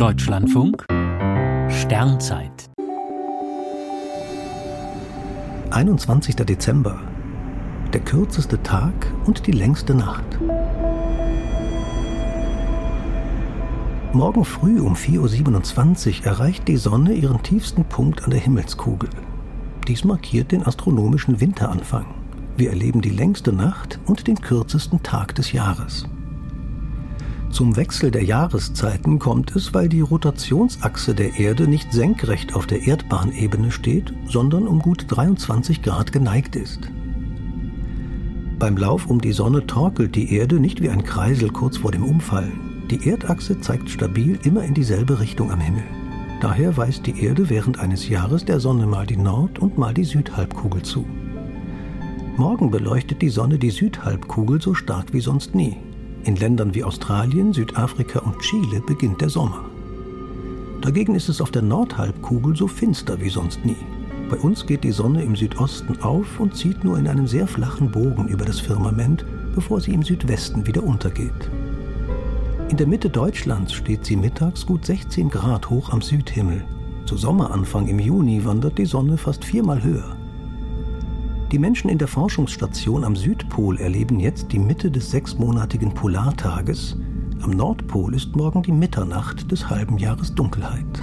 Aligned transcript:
Deutschlandfunk 0.00 0.86
Sternzeit 1.68 2.70
21. 5.70 6.36
Dezember. 6.36 6.98
Der 7.92 8.00
kürzeste 8.00 8.62
Tag 8.62 8.94
und 9.26 9.46
die 9.46 9.52
längste 9.52 9.94
Nacht. 9.94 10.24
Morgen 14.14 14.46
früh 14.46 14.80
um 14.80 14.94
4.27 14.94 16.20
Uhr 16.20 16.26
erreicht 16.28 16.66
die 16.66 16.78
Sonne 16.78 17.12
ihren 17.12 17.42
tiefsten 17.42 17.84
Punkt 17.84 18.24
an 18.24 18.30
der 18.30 18.40
Himmelskugel. 18.40 19.10
Dies 19.86 20.04
markiert 20.04 20.50
den 20.50 20.62
astronomischen 20.62 21.42
Winteranfang. 21.42 22.06
Wir 22.56 22.70
erleben 22.70 23.02
die 23.02 23.10
längste 23.10 23.52
Nacht 23.52 24.00
und 24.06 24.26
den 24.28 24.40
kürzesten 24.40 25.02
Tag 25.02 25.34
des 25.34 25.52
Jahres. 25.52 26.08
Zum 27.50 27.74
Wechsel 27.76 28.12
der 28.12 28.22
Jahreszeiten 28.22 29.18
kommt 29.18 29.56
es, 29.56 29.74
weil 29.74 29.88
die 29.88 30.00
Rotationsachse 30.00 31.14
der 31.14 31.38
Erde 31.38 31.66
nicht 31.66 31.92
senkrecht 31.92 32.54
auf 32.54 32.66
der 32.66 32.86
Erdbahnebene 32.86 33.72
steht, 33.72 34.14
sondern 34.28 34.68
um 34.68 34.78
gut 34.78 35.06
23 35.08 35.82
Grad 35.82 36.12
geneigt 36.12 36.54
ist. 36.54 36.90
Beim 38.58 38.76
Lauf 38.76 39.06
um 39.06 39.20
die 39.20 39.32
Sonne 39.32 39.66
torkelt 39.66 40.14
die 40.14 40.32
Erde 40.34 40.60
nicht 40.60 40.80
wie 40.80 40.90
ein 40.90 41.02
Kreisel 41.02 41.50
kurz 41.50 41.78
vor 41.78 41.90
dem 41.90 42.04
Umfallen. 42.04 42.86
Die 42.90 43.08
Erdachse 43.08 43.60
zeigt 43.60 43.90
stabil 43.90 44.38
immer 44.44 44.62
in 44.62 44.74
dieselbe 44.74 45.18
Richtung 45.18 45.50
am 45.50 45.60
Himmel. 45.60 45.84
Daher 46.40 46.76
weist 46.76 47.06
die 47.06 47.20
Erde 47.20 47.50
während 47.50 47.80
eines 47.80 48.08
Jahres 48.08 48.44
der 48.44 48.60
Sonne 48.60 48.86
mal 48.86 49.06
die 49.06 49.16
Nord- 49.16 49.58
und 49.58 49.76
mal 49.76 49.92
die 49.92 50.04
Südhalbkugel 50.04 50.82
zu. 50.82 51.04
Morgen 52.36 52.70
beleuchtet 52.70 53.20
die 53.22 53.28
Sonne 53.28 53.58
die 53.58 53.70
Südhalbkugel 53.70 54.62
so 54.62 54.72
stark 54.74 55.12
wie 55.12 55.20
sonst 55.20 55.54
nie. 55.54 55.76
In 56.24 56.36
Ländern 56.36 56.74
wie 56.74 56.84
Australien, 56.84 57.54
Südafrika 57.54 58.18
und 58.18 58.38
Chile 58.40 58.82
beginnt 58.86 59.22
der 59.22 59.30
Sommer. 59.30 59.64
Dagegen 60.82 61.14
ist 61.14 61.28
es 61.28 61.40
auf 61.40 61.50
der 61.50 61.62
Nordhalbkugel 61.62 62.54
so 62.54 62.66
finster 62.66 63.20
wie 63.20 63.30
sonst 63.30 63.64
nie. 63.64 63.76
Bei 64.28 64.36
uns 64.36 64.66
geht 64.66 64.84
die 64.84 64.92
Sonne 64.92 65.24
im 65.24 65.34
Südosten 65.34 66.00
auf 66.02 66.38
und 66.38 66.56
zieht 66.56 66.84
nur 66.84 66.98
in 66.98 67.08
einem 67.08 67.26
sehr 67.26 67.46
flachen 67.46 67.90
Bogen 67.90 68.28
über 68.28 68.44
das 68.44 68.60
Firmament, 68.60 69.24
bevor 69.54 69.80
sie 69.80 69.92
im 69.92 70.02
Südwesten 70.02 70.66
wieder 70.66 70.82
untergeht. 70.82 71.50
In 72.68 72.76
der 72.76 72.86
Mitte 72.86 73.08
Deutschlands 73.10 73.72
steht 73.72 74.04
sie 74.04 74.16
mittags 74.16 74.64
gut 74.64 74.84
16 74.84 75.30
Grad 75.30 75.70
hoch 75.70 75.90
am 75.90 76.02
Südhimmel. 76.02 76.62
Zu 77.06 77.16
Sommeranfang 77.16 77.88
im 77.88 77.98
Juni 77.98 78.44
wandert 78.44 78.78
die 78.78 78.86
Sonne 78.86 79.16
fast 79.16 79.44
viermal 79.44 79.82
höher. 79.82 80.16
Die 81.52 81.58
Menschen 81.58 81.90
in 81.90 81.98
der 81.98 82.06
Forschungsstation 82.06 83.02
am 83.02 83.16
Südpol 83.16 83.80
erleben 83.80 84.20
jetzt 84.20 84.52
die 84.52 84.58
Mitte 84.60 84.88
des 84.88 85.10
sechsmonatigen 85.10 85.92
Polartages. 85.92 86.96
Am 87.42 87.50
Nordpol 87.50 88.14
ist 88.14 88.36
morgen 88.36 88.62
die 88.62 88.70
Mitternacht 88.70 89.50
des 89.50 89.68
halben 89.68 89.98
Jahres 89.98 90.32
Dunkelheit. 90.32 91.02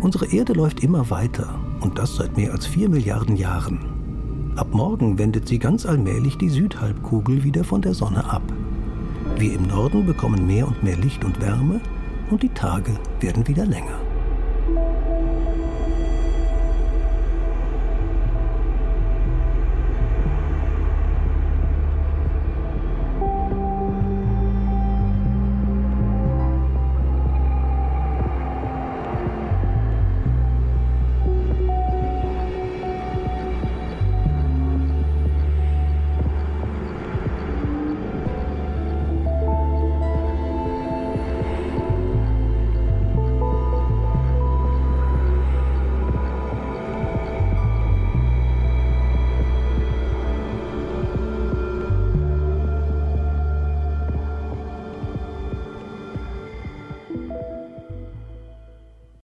Unsere 0.00 0.26
Erde 0.26 0.52
läuft 0.52 0.82
immer 0.82 1.08
weiter 1.08 1.58
und 1.80 1.98
das 1.98 2.16
seit 2.16 2.36
mehr 2.36 2.52
als 2.52 2.66
vier 2.66 2.90
Milliarden 2.90 3.36
Jahren. 3.36 4.52
Ab 4.56 4.68
morgen 4.72 5.16
wendet 5.16 5.48
sie 5.48 5.58
ganz 5.58 5.86
allmählich 5.86 6.36
die 6.36 6.50
Südhalbkugel 6.50 7.42
wieder 7.42 7.64
von 7.64 7.80
der 7.80 7.94
Sonne 7.94 8.30
ab. 8.30 8.42
Wir 9.38 9.54
im 9.54 9.66
Norden 9.66 10.04
bekommen 10.04 10.46
mehr 10.46 10.68
und 10.68 10.82
mehr 10.82 10.98
Licht 10.98 11.24
und 11.24 11.40
Wärme 11.40 11.80
und 12.30 12.42
die 12.42 12.50
Tage 12.50 12.92
werden 13.20 13.48
wieder 13.48 13.64
länger. 13.64 14.09